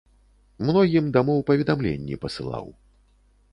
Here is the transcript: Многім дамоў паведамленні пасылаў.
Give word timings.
Многім 0.69 1.11
дамоў 1.17 1.45
паведамленні 1.51 2.19
пасылаў. 2.27 2.67